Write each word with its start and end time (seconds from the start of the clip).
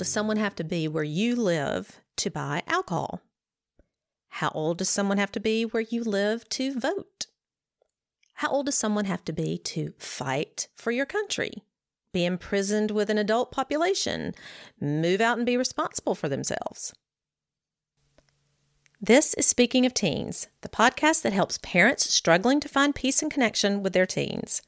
does 0.00 0.08
someone 0.08 0.38
have 0.38 0.54
to 0.54 0.64
be 0.64 0.88
where 0.88 1.04
you 1.04 1.36
live 1.36 2.00
to 2.16 2.30
buy 2.30 2.62
alcohol? 2.66 3.20
How 4.30 4.48
old 4.54 4.78
does 4.78 4.88
someone 4.88 5.18
have 5.18 5.30
to 5.32 5.40
be 5.40 5.64
where 5.64 5.82
you 5.82 6.02
live 6.02 6.48
to 6.48 6.80
vote? 6.80 7.26
How 8.36 8.48
old 8.48 8.64
does 8.64 8.76
someone 8.76 9.04
have 9.04 9.26
to 9.26 9.34
be 9.34 9.58
to 9.58 9.92
fight 9.98 10.68
for 10.74 10.90
your 10.90 11.04
country? 11.04 11.64
Be 12.14 12.24
imprisoned 12.24 12.90
with 12.90 13.10
an 13.10 13.18
adult 13.18 13.52
population? 13.52 14.34
Move 14.80 15.20
out 15.20 15.36
and 15.36 15.44
be 15.44 15.58
responsible 15.58 16.14
for 16.14 16.30
themselves? 16.30 16.94
This 19.02 19.34
is 19.34 19.46
Speaking 19.46 19.84
of 19.84 19.92
Teens, 19.92 20.48
the 20.62 20.70
podcast 20.70 21.20
that 21.20 21.34
helps 21.34 21.58
parents 21.58 22.10
struggling 22.10 22.58
to 22.60 22.70
find 22.70 22.94
peace 22.94 23.20
and 23.20 23.30
connection 23.30 23.82
with 23.82 23.92
their 23.92 24.06
teens. 24.06 24.62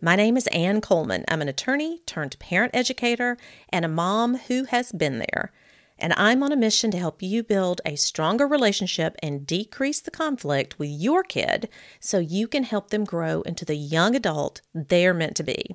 My 0.00 0.14
name 0.14 0.36
is 0.36 0.46
Ann 0.48 0.80
Coleman. 0.80 1.24
I'm 1.26 1.42
an 1.42 1.48
attorney 1.48 2.02
turned 2.06 2.38
parent 2.38 2.70
educator 2.72 3.36
and 3.70 3.84
a 3.84 3.88
mom 3.88 4.36
who 4.36 4.62
has 4.66 4.92
been 4.92 5.18
there. 5.18 5.50
And 5.98 6.12
I'm 6.12 6.40
on 6.44 6.52
a 6.52 6.56
mission 6.56 6.92
to 6.92 6.98
help 6.98 7.20
you 7.20 7.42
build 7.42 7.80
a 7.84 7.96
stronger 7.96 8.46
relationship 8.46 9.16
and 9.24 9.44
decrease 9.44 10.00
the 10.00 10.12
conflict 10.12 10.78
with 10.78 10.90
your 10.90 11.24
kid 11.24 11.68
so 11.98 12.20
you 12.20 12.46
can 12.46 12.62
help 12.62 12.90
them 12.90 13.02
grow 13.02 13.42
into 13.42 13.64
the 13.64 13.74
young 13.74 14.14
adult 14.14 14.60
they're 14.72 15.12
meant 15.12 15.34
to 15.34 15.42
be. 15.42 15.74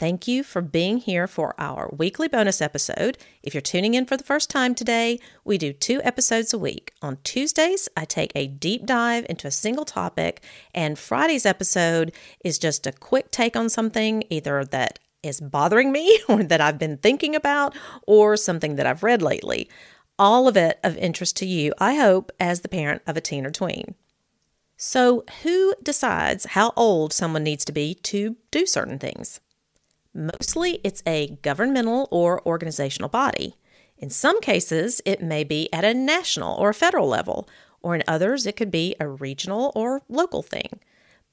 Thank 0.00 0.26
you 0.26 0.42
for 0.42 0.62
being 0.62 0.96
here 0.96 1.26
for 1.26 1.54
our 1.58 1.90
weekly 1.94 2.26
bonus 2.26 2.62
episode. 2.62 3.18
If 3.42 3.52
you're 3.52 3.60
tuning 3.60 3.92
in 3.92 4.06
for 4.06 4.16
the 4.16 4.24
first 4.24 4.48
time 4.48 4.74
today, 4.74 5.20
we 5.44 5.58
do 5.58 5.74
two 5.74 6.00
episodes 6.02 6.54
a 6.54 6.58
week. 6.58 6.94
On 7.02 7.18
Tuesdays, 7.22 7.86
I 7.94 8.06
take 8.06 8.32
a 8.34 8.46
deep 8.46 8.86
dive 8.86 9.26
into 9.28 9.46
a 9.46 9.50
single 9.50 9.84
topic, 9.84 10.42
and 10.74 10.98
Friday's 10.98 11.44
episode 11.44 12.12
is 12.42 12.58
just 12.58 12.86
a 12.86 12.92
quick 12.92 13.30
take 13.30 13.56
on 13.56 13.68
something 13.68 14.24
either 14.30 14.64
that 14.64 14.98
is 15.22 15.38
bothering 15.38 15.92
me 15.92 16.18
or 16.30 16.44
that 16.44 16.62
I've 16.62 16.78
been 16.78 16.96
thinking 16.96 17.36
about 17.36 17.76
or 18.06 18.38
something 18.38 18.76
that 18.76 18.86
I've 18.86 19.02
read 19.02 19.20
lately. 19.20 19.68
All 20.18 20.48
of 20.48 20.56
it 20.56 20.80
of 20.82 20.96
interest 20.96 21.36
to 21.36 21.46
you, 21.46 21.74
I 21.78 21.96
hope, 21.96 22.32
as 22.40 22.62
the 22.62 22.70
parent 22.70 23.02
of 23.06 23.18
a 23.18 23.20
teen 23.20 23.44
or 23.44 23.50
tween. 23.50 23.94
So, 24.78 25.24
who 25.42 25.74
decides 25.82 26.46
how 26.46 26.72
old 26.74 27.12
someone 27.12 27.44
needs 27.44 27.66
to 27.66 27.72
be 27.72 27.92
to 28.04 28.36
do 28.50 28.64
certain 28.64 28.98
things? 28.98 29.40
Mostly 30.20 30.80
it's 30.84 31.02
a 31.06 31.38
governmental 31.40 32.06
or 32.10 32.46
organizational 32.46 33.08
body. 33.08 33.56
In 33.96 34.10
some 34.10 34.42
cases, 34.42 35.00
it 35.06 35.22
may 35.22 35.44
be 35.44 35.72
at 35.72 35.82
a 35.82 35.94
national 35.94 36.58
or 36.58 36.74
federal 36.74 37.08
level, 37.08 37.48
or 37.80 37.94
in 37.94 38.02
others, 38.06 38.44
it 38.44 38.54
could 38.54 38.70
be 38.70 38.94
a 39.00 39.08
regional 39.08 39.72
or 39.74 40.02
local 40.10 40.42
thing. 40.42 40.78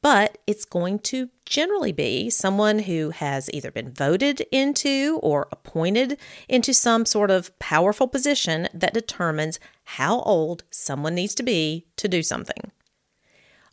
But 0.01 0.37
it's 0.47 0.63
going 0.63 0.99
to 0.99 1.29
generally 1.45 1.91
be 1.91 2.29
someone 2.29 2.79
who 2.79 3.09
has 3.09 3.49
either 3.53 3.71
been 3.71 3.91
voted 3.91 4.45
into 4.53 5.19
or 5.21 5.49
appointed 5.51 6.17
into 6.47 6.73
some 6.73 7.05
sort 7.05 7.29
of 7.29 7.57
powerful 7.59 8.07
position 8.07 8.69
that 8.73 8.93
determines 8.93 9.59
how 9.83 10.21
old 10.21 10.63
someone 10.71 11.15
needs 11.15 11.35
to 11.35 11.43
be 11.43 11.87
to 11.97 12.07
do 12.07 12.23
something. 12.23 12.71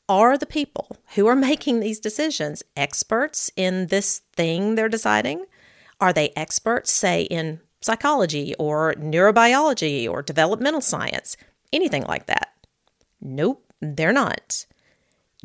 Are 0.09 0.37
the 0.37 0.47
people 0.47 0.99
who 1.15 1.27
are 1.27 1.37
making 1.37 1.81
these 1.81 1.99
decisions 1.99 2.63
experts 2.77 3.51
in 3.57 3.87
this 3.87 4.21
thing 4.35 4.75
they're 4.75 4.89
deciding? 4.89 5.47
Are 6.01 6.13
they 6.13 6.31
experts, 6.37 6.93
say, 6.93 7.23
in 7.23 7.61
psychology 7.81 8.55
or 8.59 8.95
neurobiology 8.95 10.09
or 10.09 10.21
developmental 10.21 10.83
science? 10.83 11.39
Anything 11.73 12.03
like 12.03 12.27
that? 12.27 12.53
Nope, 13.21 13.65
they're 13.81 14.13
not. 14.13 14.67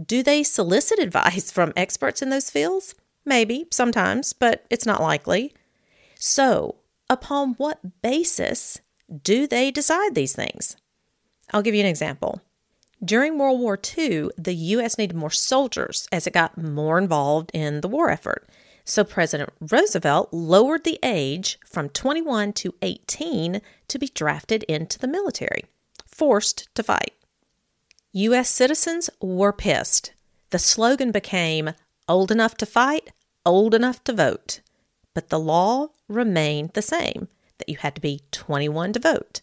Do 0.03 0.23
they 0.23 0.43
solicit 0.43 0.99
advice 1.07 1.51
from 1.51 1.71
experts 1.77 2.21
in 2.21 2.29
those 2.29 2.49
fields? 2.49 2.95
Maybe, 3.25 3.65
sometimes, 3.71 4.33
but 4.33 4.65
it's 4.69 4.85
not 4.85 5.01
likely. 5.01 5.53
So, 6.15 6.75
upon 7.09 7.53
what 7.53 8.01
basis 8.01 8.81
do 9.23 9.47
they 9.47 9.71
decide 9.71 10.15
these 10.15 10.35
things? 10.35 10.75
I'll 11.53 11.61
give 11.61 11.75
you 11.75 11.81
an 11.81 11.87
example. 11.87 12.41
During 13.03 13.37
World 13.37 13.61
War 13.61 13.79
II, 13.97 14.29
the 14.37 14.53
U.S. 14.53 14.97
needed 14.97 15.15
more 15.15 15.29
soldiers 15.29 16.07
as 16.11 16.27
it 16.27 16.33
got 16.33 16.57
more 16.57 16.97
involved 16.97 17.49
in 17.53 17.79
the 17.79 17.87
war 17.87 18.09
effort. 18.09 18.49
So 18.83 19.03
President 19.03 19.51
Roosevelt 19.61 20.33
lowered 20.33 20.83
the 20.83 20.99
age 21.01 21.59
from 21.65 21.89
21 21.89 22.53
to 22.53 22.75
18 22.81 23.61
to 23.87 23.99
be 23.99 24.07
drafted 24.07 24.63
into 24.63 24.99
the 24.99 25.07
military, 25.07 25.63
forced 26.05 26.67
to 26.75 26.83
fight. 26.83 27.13
U.S. 28.11 28.49
citizens 28.49 29.09
were 29.21 29.53
pissed. 29.53 30.13
The 30.49 30.59
slogan 30.59 31.11
became 31.11 31.73
old 32.07 32.31
enough 32.31 32.55
to 32.55 32.65
fight, 32.65 33.11
old 33.45 33.73
enough 33.73 34.03
to 34.05 34.13
vote. 34.13 34.59
But 35.13 35.29
the 35.29 35.39
law 35.39 35.89
remained 36.07 36.71
the 36.73 36.81
same 36.81 37.27
that 37.59 37.69
you 37.69 37.77
had 37.77 37.95
to 37.95 38.01
be 38.01 38.21
21 38.31 38.93
to 38.93 38.99
vote. 38.99 39.41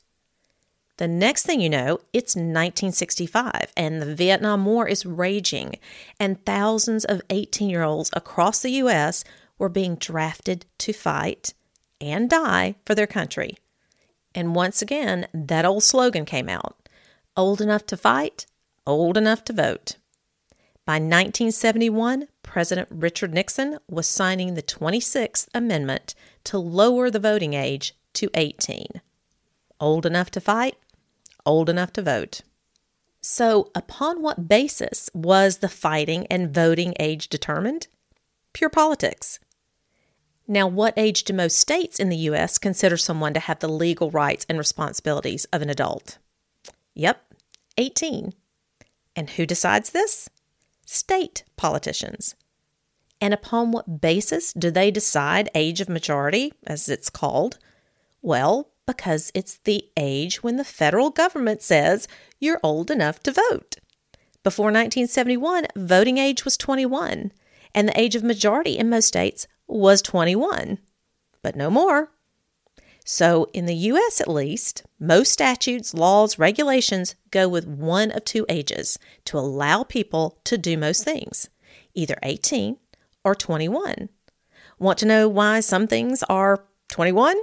The 0.99 1.09
next 1.09 1.45
thing 1.45 1.61
you 1.61 1.69
know, 1.69 1.99
it's 2.13 2.35
1965 2.35 3.73
and 3.77 4.01
the 4.01 4.15
Vietnam 4.15 4.65
War 4.65 4.89
is 4.89 5.05
raging, 5.05 5.75
and 6.19 6.45
thousands 6.47 7.05
of 7.05 7.21
18 7.29 7.69
year 7.69 7.83
olds 7.83 8.11
across 8.15 8.61
the 8.61 8.71
U.S. 8.71 9.23
were 9.59 9.69
being 9.69 9.97
drafted 9.97 10.65
to 10.79 10.93
fight 10.95 11.53
and 12.01 12.31
die 12.31 12.77
for 12.87 12.95
their 12.95 13.07
country. 13.07 13.59
And 14.35 14.55
once 14.55 14.81
again, 14.81 15.27
that 15.35 15.65
old 15.65 15.83
slogan 15.83 16.25
came 16.25 16.49
out 16.49 16.77
old 17.37 17.61
enough 17.61 17.85
to 17.87 17.97
fight, 17.97 18.47
old 18.87 19.17
enough 19.17 19.45
to 19.45 19.53
vote. 19.53 19.97
By 20.87 20.95
1971, 20.95 22.29
President 22.43 22.89
Richard 22.91 23.35
Nixon 23.35 23.79
was 23.89 24.09
signing 24.09 24.55
the 24.55 24.63
26th 24.63 25.49
Amendment 25.53 26.15
to 26.45 26.59
lower 26.59 27.11
the 27.11 27.19
voting 27.19 27.55
age 27.55 27.95
to 28.15 28.31
18. 28.35 28.87
Old 29.79 30.07
enough 30.07 30.31
to 30.31 30.41
fight, 30.41 30.77
old 31.47 31.69
enough 31.69 31.93
to 31.95 32.03
vote. 32.03 32.43
So, 33.21 33.71
upon 33.75 34.23
what 34.23 34.49
basis 34.49 35.11
was 35.15 35.59
the 35.59 35.69
fighting 35.69 36.27
and 36.29 36.55
voting 36.55 36.95
age 37.01 37.29
determined? 37.29 37.89
Pure 38.53 38.71
politics. 38.71 39.41
Now, 40.49 40.69
what 40.69 40.95
age 40.97 41.25
do 41.25 41.33
most 41.33 41.59
states 41.59 41.99
in 41.99 42.09
the 42.09 42.17
U.S. 42.29 42.57
consider 42.57 42.97
someone 42.97 43.35
to 43.35 43.41
have 43.41 43.59
the 43.59 43.69
legal 43.69 44.11
rights 44.11 44.47
and 44.49 44.59
responsibilities 44.59 45.45
of 45.47 45.61
an 45.61 45.71
adult? 45.71 46.19
Yep, 46.95 47.21
18. 47.79 48.33
And 49.17 49.31
who 49.31 49.45
decides 49.45 49.91
this? 49.91 50.29
State 50.85 51.43
politicians. 51.57 52.37
And 53.21 53.35
upon 53.35 53.73
what 53.73 54.01
basis 54.01 54.53
do 54.53 54.71
they 54.71 54.91
decide 54.91 55.51
age 55.55 55.81
of 55.81 55.89
majority, 55.89 56.53
as 56.67 56.89
it's 56.89 57.11
called? 57.11 57.59
Well, 58.23 58.69
because 58.87 59.31
it's 59.35 59.59
the 59.59 59.85
age 59.97 60.43
when 60.43 60.57
the 60.57 60.65
federal 60.65 61.11
government 61.11 61.63
says 61.63 62.09
you're 62.39 62.61
old 62.63 62.91
enough 62.91 63.23
to 63.25 63.33
vote. 63.33 63.77
Before 64.43 64.67
1971, 64.67 65.67
voting 65.75 66.19
age 66.19 66.45
was 66.45 66.57
21, 66.57 67.33
and 67.75 67.89
the 67.89 68.01
age 68.01 68.15
of 68.15 68.23
majority 68.23 68.79
in 68.79 68.89
most 68.89 69.09
states 69.09 69.49
was 69.67 70.01
21, 70.03 70.79
but 71.43 71.57
no 71.57 71.69
more. 71.69 72.11
So, 73.05 73.49
in 73.53 73.67
the 73.67 73.75
US 73.75 74.21
at 74.21 74.29
least, 74.29 74.85
most 74.99 75.33
statutes, 75.33 75.95
laws, 75.95 76.39
regulations 76.39 77.15
go 77.31 77.49
with 77.49 77.67
one 77.67 78.11
of 78.11 78.25
two 78.25 78.47
ages 78.49 78.99
to 79.27 79.39
allow 79.39 79.85
people 79.85 80.39
to 80.45 80.59
do 80.59 80.77
most 80.77 81.05
things, 81.05 81.49
either 81.95 82.17
18 82.23 82.79
or 83.25 83.35
21. 83.35 84.09
Want 84.79 84.99
to 84.99 85.07
know 85.07 85.29
why 85.29 85.61
some 85.61 85.87
things 85.87 86.23
are 86.29 86.65
21? 86.89 87.37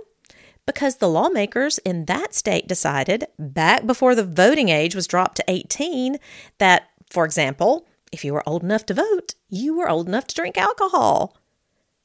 Because 0.65 0.97
the 0.97 1.09
lawmakers 1.09 1.77
in 1.79 2.05
that 2.05 2.33
state 2.33 2.67
decided 2.67 3.25
back 3.37 3.85
before 3.85 4.15
the 4.15 4.23
voting 4.23 4.69
age 4.69 4.95
was 4.95 5.07
dropped 5.07 5.37
to 5.37 5.43
18 5.47 6.17
that, 6.57 6.89
for 7.09 7.25
example, 7.25 7.85
if 8.11 8.23
you 8.23 8.33
were 8.33 8.47
old 8.47 8.63
enough 8.63 8.85
to 8.87 8.93
vote, 8.93 9.35
you 9.49 9.75
were 9.75 9.89
old 9.89 10.07
enough 10.07 10.27
to 10.27 10.35
drink 10.35 10.57
alcohol. 10.57 11.35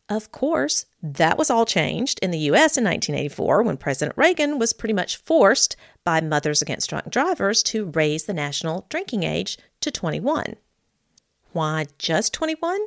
Of 0.09 0.33
course, 0.33 0.87
that 1.03 1.37
was 1.37 1.51
all 1.51 1.67
changed 1.67 2.19
in 2.23 2.31
the 2.31 2.39
US 2.39 2.79
in 2.79 2.85
1984 2.85 3.63
when 3.63 3.77
President 3.77 4.17
Reagan 4.17 4.59
was 4.59 4.73
pretty 4.73 4.95
much 4.95 5.19
forced 5.19 5.77
by 6.03 6.21
Mothers 6.21 6.63
Against 6.63 6.89
Drunk 6.89 7.11
Drivers 7.11 7.63
to 7.65 7.91
raise 7.91 8.25
the 8.25 8.33
national 8.33 8.87
drinking 8.89 9.23
age 9.23 9.59
to 9.81 9.91
21. 9.91 10.57
Why 11.53 11.87
just 11.99 12.33
21? 12.33 12.81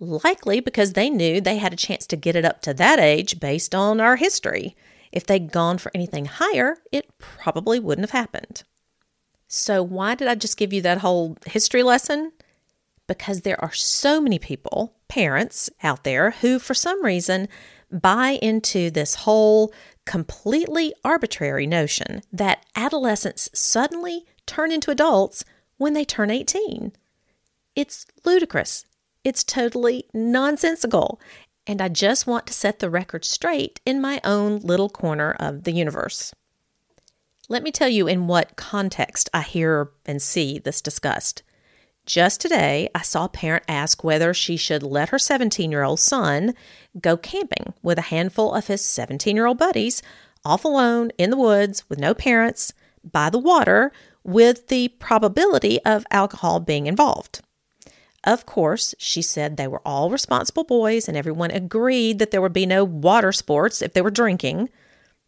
Likely 0.00 0.60
because 0.60 0.94
they 0.94 1.10
knew 1.10 1.40
they 1.40 1.58
had 1.58 1.74
a 1.74 1.76
chance 1.76 2.06
to 2.06 2.16
get 2.16 2.34
it 2.34 2.44
up 2.44 2.62
to 2.62 2.72
that 2.74 2.98
age 2.98 3.38
based 3.38 3.74
on 3.74 4.00
our 4.00 4.16
history. 4.16 4.74
If 5.12 5.26
they'd 5.26 5.52
gone 5.52 5.76
for 5.76 5.92
anything 5.94 6.24
higher, 6.24 6.78
it 6.90 7.06
probably 7.18 7.78
wouldn't 7.78 8.08
have 8.10 8.18
happened. 8.18 8.62
So, 9.46 9.82
why 9.82 10.14
did 10.14 10.26
I 10.26 10.36
just 10.36 10.56
give 10.56 10.72
you 10.72 10.80
that 10.82 10.98
whole 10.98 11.36
history 11.44 11.82
lesson? 11.82 12.32
Because 13.06 13.42
there 13.42 13.60
are 13.62 13.72
so 13.72 14.20
many 14.20 14.38
people, 14.38 14.94
parents 15.08 15.68
out 15.82 16.04
there, 16.04 16.30
who 16.30 16.58
for 16.58 16.72
some 16.72 17.04
reason 17.04 17.48
buy 17.90 18.38
into 18.40 18.90
this 18.90 19.16
whole 19.16 19.72
completely 20.06 20.94
arbitrary 21.04 21.66
notion 21.66 22.22
that 22.32 22.64
adolescents 22.74 23.50
suddenly 23.52 24.24
turn 24.46 24.72
into 24.72 24.90
adults 24.90 25.44
when 25.76 25.92
they 25.92 26.04
turn 26.04 26.30
18. 26.30 26.92
It's 27.74 28.06
ludicrous. 28.24 28.86
It's 29.24 29.44
totally 29.44 30.04
nonsensical. 30.14 31.20
and 31.66 31.82
I 31.82 31.88
just 31.88 32.26
want 32.26 32.46
to 32.46 32.54
set 32.54 32.78
the 32.78 32.90
record 32.90 33.24
straight 33.24 33.80
in 33.84 34.00
my 34.00 34.20
own 34.24 34.58
little 34.60 34.88
corner 34.88 35.36
of 35.38 35.64
the 35.64 35.72
universe. 35.72 36.34
Let 37.48 37.62
me 37.62 37.70
tell 37.70 37.88
you 37.88 38.08
in 38.08 38.26
what 38.26 38.56
context 38.56 39.28
I 39.34 39.42
hear 39.42 39.90
and 40.06 40.22
see 40.22 40.58
this 40.58 40.80
discussed. 40.80 41.42
Just 42.06 42.40
today, 42.40 42.88
I 42.94 43.02
saw 43.02 43.26
a 43.26 43.28
parent 43.28 43.64
ask 43.68 44.02
whether 44.02 44.32
she 44.32 44.56
should 44.56 44.82
let 44.82 45.10
her 45.10 45.18
17 45.18 45.70
year 45.70 45.82
old 45.82 46.00
son 46.00 46.54
go 47.00 47.16
camping 47.16 47.74
with 47.82 47.98
a 47.98 48.10
handful 48.10 48.54
of 48.54 48.66
his 48.66 48.84
17 48.84 49.36
year 49.36 49.46
old 49.46 49.58
buddies, 49.58 50.02
off 50.44 50.64
alone 50.64 51.10
in 51.18 51.30
the 51.30 51.36
woods 51.36 51.88
with 51.88 51.98
no 51.98 52.14
parents, 52.14 52.72
by 53.04 53.28
the 53.30 53.38
water, 53.38 53.92
with 54.24 54.68
the 54.68 54.88
probability 54.98 55.78
of 55.84 56.06
alcohol 56.10 56.58
being 56.58 56.86
involved. 56.86 57.42
Of 58.24 58.44
course, 58.44 58.94
she 58.98 59.22
said 59.22 59.56
they 59.56 59.68
were 59.68 59.82
all 59.84 60.10
responsible 60.10 60.64
boys 60.64 61.08
and 61.08 61.16
everyone 61.16 61.50
agreed 61.50 62.18
that 62.18 62.30
there 62.30 62.42
would 62.42 62.52
be 62.52 62.66
no 62.66 62.84
water 62.84 63.32
sports 63.32 63.80
if 63.80 63.94
they 63.94 64.02
were 64.02 64.10
drinking. 64.10 64.68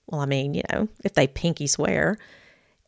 Well, 0.07 0.21
I 0.21 0.27
mean, 0.27 0.53
you 0.53 0.63
know, 0.71 0.89
if 1.03 1.15
they 1.15 1.27
pinky 1.27 1.67
swear. 1.67 2.19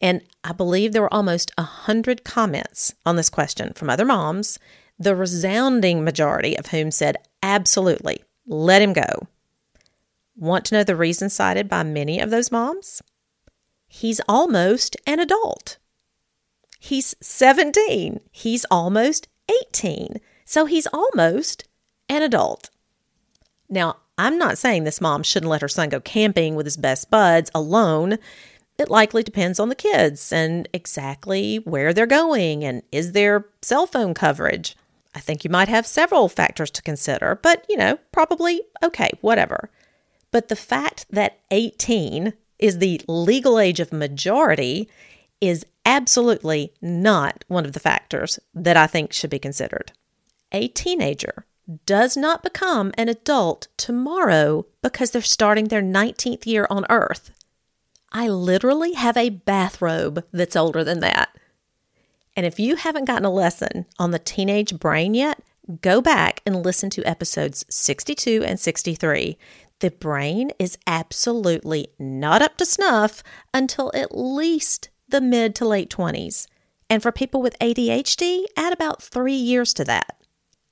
And 0.03 0.21
I 0.43 0.53
believe 0.53 0.93
there 0.93 1.03
were 1.03 1.15
almost 1.15 1.53
a 1.56 1.62
hundred 1.62 2.25
comments 2.25 2.95
on 3.06 3.17
this 3.17 3.31
question 3.31 3.73
from 3.73 3.89
other 3.89 4.05
moms, 4.05 4.59
the 4.99 5.17
resounding 5.17 6.05
majority 6.05 6.56
of 6.59 6.67
whom 6.67 6.91
said, 6.91 7.17
absolutely, 7.43 8.23
let 8.47 8.83
him 8.83 8.93
go. 8.93 9.27
Want 10.37 10.67
to 10.67 10.75
know 10.75 10.85
the 10.85 10.97
reason 10.97 11.31
cited 11.31 11.69
by 11.69 11.83
many 11.83 12.21
of 12.21 12.31
those 12.31 12.53
moms? 12.53 13.01
He's 13.87 14.21
almost 14.29 14.97
an 15.06 15.21
adult. 15.21 15.79
He's 16.81 17.15
17. 17.23 18.21
He's 18.31 18.67
almost 18.71 19.29
18. 19.49 20.20
So 20.44 20.67
he's 20.67 20.87
almost 20.93 21.64
an 22.08 22.23
adult. 22.23 22.70
Now, 23.69 23.96
I'm 24.17 24.38
not 24.38 24.58
saying 24.58 24.85
this 24.85 25.00
mom 25.00 25.23
shouldn't 25.23 25.50
let 25.50 25.62
her 25.62 25.69
son 25.69 25.88
go 25.88 26.00
camping 26.00 26.55
with 26.55 26.67
his 26.67 26.76
best 26.76 27.11
buds 27.11 27.50
alone. 27.55 28.19
It 28.79 28.91
likely 28.91 29.23
depends 29.23 29.58
on 29.58 29.69
the 29.69 29.75
kids 29.75 30.32
and 30.32 30.69
exactly 30.73 31.56
where 31.56 31.93
they're 31.93 32.06
going 32.06 32.64
and 32.64 32.82
is 32.93 33.12
there 33.12 33.46
cell 33.62 33.87
phone 33.87 34.14
coverage. 34.14 34.76
I 35.14 35.20
think 35.20 35.44
you 35.44 35.50
might 35.50 35.69
have 35.69 35.87
several 35.87 36.29
factors 36.29 36.70
to 36.73 36.82
consider, 36.82 37.38
but 37.41 37.64
you 37.69 37.76
know, 37.76 37.99
probably 38.12 38.62
okay, 38.82 39.11
whatever. 39.20 39.70
But 40.32 40.49
the 40.49 40.56
fact 40.56 41.06
that 41.11 41.38
18 41.52 42.32
is 42.58 42.79
the 42.79 43.00
legal 43.06 43.58
age 43.58 43.79
of 43.79 43.93
majority 43.93 44.88
is 45.49 45.67
absolutely 45.85 46.73
not 46.81 47.44
one 47.49 47.64
of 47.64 47.73
the 47.73 47.81
factors 47.81 48.38
that 48.55 48.76
I 48.76 48.87
think 48.87 49.12
should 49.12 49.31
be 49.31 49.38
considered. 49.38 49.93
A 50.52 50.69
teenager 50.69 51.46
does 51.87 52.17
not 52.17 52.43
become 52.43 52.93
an 52.96 53.08
adult 53.08 53.69
tomorrow 53.76 54.67
because 54.82 55.11
they're 55.11 55.23
starting 55.23 55.69
their 55.69 55.82
19th 55.82 56.46
year 56.46 56.67
on 56.70 56.87
earth. 56.91 57.31
I 58.12 58.29
literally 58.29 58.93
have 58.93 59.17
a 59.17 59.31
bathrobe 59.31 60.25
that's 60.32 60.56
older 60.56 60.85
than 60.85 61.00
that. 61.00 61.37
And 62.37 62.46
if 62.46 62.61
you 62.61 62.76
haven't 62.76 63.06
gotten 63.06 63.25
a 63.25 63.31
lesson 63.31 63.87
on 63.99 64.11
the 64.11 64.19
teenage 64.19 64.79
brain 64.79 65.14
yet, 65.14 65.41
go 65.81 66.00
back 66.00 66.41
and 66.44 66.64
listen 66.64 66.91
to 66.91 67.05
episodes 67.05 67.64
62 67.70 68.44
and 68.44 68.61
63. 68.61 69.38
The 69.81 69.91
brain 69.91 70.50
is 70.58 70.79
absolutely 70.87 71.88
not 71.99 72.43
up 72.43 72.56
to 72.58 72.67
snuff 72.67 73.23
until 73.52 73.91
at 73.94 74.17
least 74.17 74.91
the 75.09 75.21
mid 75.21 75.55
to 75.56 75.67
late 75.67 75.91
20s. 75.91 76.47
And 76.91 77.03
for 77.03 77.12
people 77.12 77.41
with 77.41 77.59
ADHD, 77.61 78.45
add 78.56 78.73
about 78.73 79.03
three 79.03 79.35
years 79.35 79.73
to 79.75 79.85
that. 79.85 80.17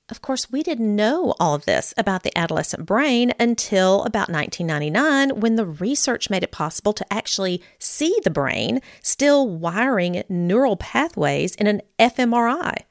Of 0.09 0.21
course, 0.21 0.51
we 0.51 0.63
didn't 0.63 0.95
know 0.95 1.33
all 1.39 1.55
of 1.55 1.65
this 1.65 1.93
about 1.97 2.23
the 2.23 2.37
adolescent 2.37 2.85
brain 2.85 3.33
until 3.39 4.03
about 4.03 4.29
1999 4.29 5.39
when 5.39 5.55
the 5.55 5.65
research 5.65 6.29
made 6.29 6.43
it 6.43 6.51
possible 6.51 6.93
to 6.93 7.13
actually 7.13 7.63
see 7.79 8.15
the 8.23 8.29
brain 8.29 8.81
still 9.01 9.47
wiring 9.47 10.23
neural 10.27 10.75
pathways 10.75 11.55
in 11.55 11.67
an 11.67 11.81
fMRI. 11.97 12.83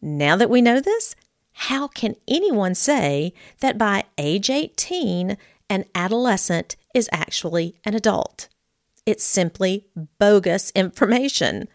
Now 0.00 0.36
that 0.36 0.50
we 0.50 0.62
know 0.62 0.80
this, 0.80 1.16
how 1.52 1.88
can 1.88 2.14
anyone 2.26 2.74
say 2.74 3.34
that 3.60 3.76
by 3.76 4.04
age 4.16 4.48
18, 4.48 5.36
an 5.68 5.84
adolescent 5.94 6.76
is 6.94 7.10
actually 7.12 7.74
an 7.84 7.94
adult? 7.94 8.48
It's 9.04 9.24
simply 9.24 9.88
bogus 10.18 10.70
information. 10.76 11.68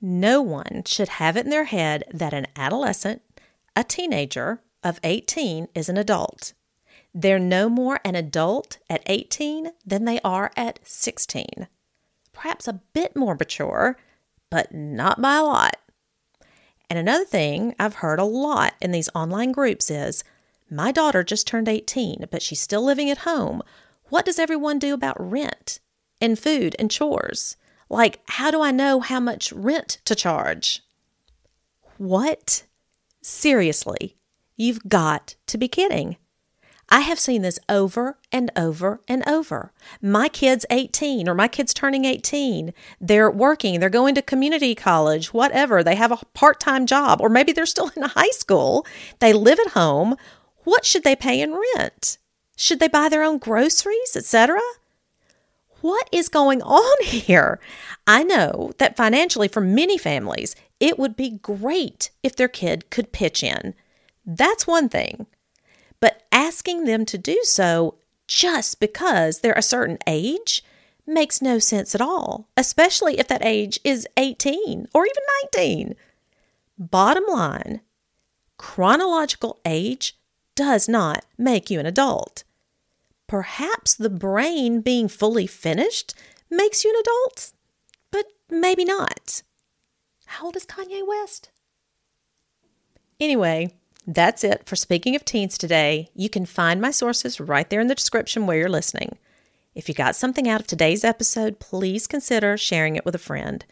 No 0.00 0.40
one 0.40 0.82
should 0.86 1.08
have 1.08 1.36
it 1.36 1.44
in 1.44 1.50
their 1.50 1.64
head 1.64 2.04
that 2.10 2.32
an 2.32 2.46
adolescent, 2.56 3.20
a 3.76 3.84
teenager 3.84 4.62
of 4.82 5.00
18, 5.04 5.68
is 5.74 5.90
an 5.90 5.98
adult. 5.98 6.54
They're 7.12 7.38
no 7.38 7.68
more 7.68 8.00
an 8.04 8.14
adult 8.14 8.78
at 8.88 9.02
18 9.04 9.72
than 9.84 10.06
they 10.06 10.18
are 10.24 10.50
at 10.56 10.78
16. 10.82 11.68
Perhaps 12.32 12.68
a 12.68 12.80
bit 12.94 13.14
more 13.14 13.34
mature, 13.34 13.98
but 14.48 14.72
not 14.72 15.20
by 15.20 15.36
a 15.36 15.42
lot. 15.42 15.76
And 16.88 16.98
another 16.98 17.24
thing 17.24 17.74
I've 17.78 17.96
heard 17.96 18.18
a 18.18 18.24
lot 18.24 18.74
in 18.80 18.92
these 18.92 19.10
online 19.14 19.52
groups 19.52 19.90
is 19.90 20.24
my 20.70 20.90
daughter 20.90 21.22
just 21.22 21.46
turned 21.46 21.68
18, 21.68 22.26
but 22.30 22.40
she's 22.40 22.60
still 22.60 22.82
living 22.82 23.10
at 23.10 23.18
home. 23.18 23.62
What 24.04 24.24
does 24.24 24.38
everyone 24.38 24.78
do 24.78 24.94
about 24.94 25.16
rent 25.18 25.80
and 26.20 26.38
food 26.38 26.74
and 26.78 26.90
chores? 26.90 27.56
Like, 27.88 28.20
how 28.28 28.50
do 28.50 28.60
I 28.60 28.70
know 28.70 29.00
how 29.00 29.20
much 29.20 29.52
rent 29.52 29.98
to 30.04 30.14
charge? 30.14 30.82
What? 31.96 32.64
Seriously, 33.22 34.16
you've 34.56 34.88
got 34.88 35.34
to 35.46 35.58
be 35.58 35.68
kidding. 35.68 36.16
I 36.90 37.00
have 37.00 37.18
seen 37.18 37.42
this 37.42 37.58
over 37.68 38.18
and 38.32 38.50
over 38.56 39.02
and 39.06 39.26
over. 39.28 39.72
My 40.00 40.28
kid's 40.28 40.64
18 40.70 41.28
or 41.28 41.34
my 41.34 41.46
kid's 41.46 41.74
turning 41.74 42.06
18. 42.06 42.72
They're 43.00 43.30
working, 43.30 43.78
they're 43.78 43.90
going 43.90 44.14
to 44.14 44.22
community 44.22 44.74
college, 44.74 45.34
whatever. 45.34 45.84
They 45.84 45.96
have 45.96 46.12
a 46.12 46.24
part 46.32 46.60
time 46.60 46.86
job, 46.86 47.20
or 47.20 47.28
maybe 47.28 47.52
they're 47.52 47.66
still 47.66 47.90
in 47.94 48.02
high 48.04 48.30
school. 48.30 48.86
They 49.18 49.34
live 49.34 49.58
at 49.58 49.72
home. 49.72 50.16
What 50.64 50.86
should 50.86 51.04
they 51.04 51.16
pay 51.16 51.40
in 51.42 51.58
rent? 51.76 52.18
Should 52.56 52.80
they 52.80 52.88
buy 52.88 53.08
their 53.08 53.22
own 53.22 53.38
groceries, 53.38 54.16
etc.? 54.16 54.58
What 55.80 56.08
is 56.12 56.28
going 56.28 56.62
on 56.62 56.96
here? 57.04 57.60
I 58.06 58.22
know 58.22 58.72
that 58.78 58.96
financially, 58.96 59.48
for 59.48 59.60
many 59.60 59.98
families, 59.98 60.56
it 60.80 60.98
would 60.98 61.16
be 61.16 61.38
great 61.42 62.10
if 62.22 62.36
their 62.36 62.48
kid 62.48 62.90
could 62.90 63.12
pitch 63.12 63.42
in. 63.42 63.74
That's 64.24 64.66
one 64.66 64.88
thing. 64.88 65.26
But 66.00 66.22
asking 66.30 66.84
them 66.84 67.04
to 67.06 67.18
do 67.18 67.40
so 67.42 67.96
just 68.26 68.78
because 68.78 69.40
they're 69.40 69.52
a 69.54 69.62
certain 69.62 69.98
age 70.06 70.62
makes 71.06 71.40
no 71.42 71.58
sense 71.58 71.94
at 71.94 72.00
all, 72.00 72.48
especially 72.56 73.18
if 73.18 73.26
that 73.28 73.44
age 73.44 73.80
is 73.82 74.06
18 74.16 74.88
or 74.94 75.06
even 75.06 75.22
19. 75.54 75.96
Bottom 76.78 77.24
line, 77.28 77.80
chronological 78.58 79.58
age 79.64 80.16
does 80.54 80.88
not 80.88 81.24
make 81.36 81.70
you 81.70 81.80
an 81.80 81.86
adult. 81.86 82.44
Perhaps 83.28 83.94
the 83.94 84.10
brain 84.10 84.80
being 84.80 85.06
fully 85.06 85.46
finished 85.46 86.14
makes 86.50 86.82
you 86.82 86.90
an 86.90 87.00
adult, 87.00 87.52
but 88.10 88.24
maybe 88.50 88.84
not. 88.86 89.42
How 90.24 90.46
old 90.46 90.56
is 90.56 90.64
Kanye 90.64 91.06
West? 91.06 91.50
Anyway, 93.20 93.74
that's 94.06 94.44
it 94.44 94.64
for 94.64 94.76
Speaking 94.76 95.14
of 95.14 95.26
Teens 95.26 95.58
today. 95.58 96.08
You 96.14 96.30
can 96.30 96.46
find 96.46 96.80
my 96.80 96.90
sources 96.90 97.38
right 97.38 97.68
there 97.68 97.80
in 97.80 97.88
the 97.88 97.94
description 97.94 98.46
where 98.46 98.56
you're 98.56 98.68
listening. 98.70 99.18
If 99.74 99.88
you 99.88 99.94
got 99.94 100.16
something 100.16 100.48
out 100.48 100.60
of 100.62 100.66
today's 100.66 101.04
episode, 101.04 101.60
please 101.60 102.06
consider 102.06 102.56
sharing 102.56 102.96
it 102.96 103.04
with 103.04 103.14
a 103.14 103.18
friend. 103.18 103.64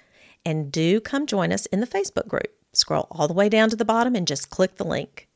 And 0.45 0.71
do 0.71 1.01
come 1.01 1.27
join 1.27 1.51
us 1.51 1.65
in 1.67 1.81
the 1.81 1.87
Facebook 1.87 2.29
group. 2.29 2.53
Scroll 2.75 3.07
all 3.11 3.27
the 3.27 3.35
way 3.35 3.49
down 3.49 3.71
to 3.71 3.77
the 3.77 3.87
bottom 3.87 4.15
and 4.15 4.29
just 4.29 4.51
click 4.51 4.77
the 4.77 4.85
link. 4.85 5.29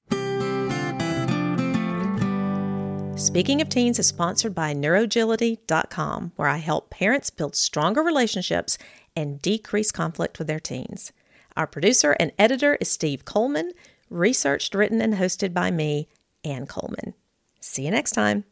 Speaking 3.20 3.60
of 3.60 3.68
Teens 3.68 3.98
is 3.98 4.06
sponsored 4.06 4.54
by 4.54 4.72
Neurogility.com, 4.72 6.32
where 6.36 6.48
I 6.48 6.56
help 6.56 6.88
parents 6.88 7.28
build 7.28 7.54
stronger 7.54 8.02
relationships 8.02 8.78
and 9.14 9.42
decrease 9.42 9.92
conflict 9.92 10.38
with 10.38 10.48
their 10.48 10.58
teens. 10.58 11.12
Our 11.54 11.66
producer 11.66 12.16
and 12.18 12.32
editor 12.38 12.78
is 12.80 12.90
Steve 12.90 13.26
Coleman, 13.26 13.72
researched, 14.08 14.74
written, 14.74 15.02
and 15.02 15.14
hosted 15.14 15.52
by 15.52 15.70
me, 15.70 16.08
Ann 16.44 16.66
Coleman. 16.66 17.12
See 17.60 17.84
you 17.84 17.90
next 17.90 18.12
time. 18.12 18.44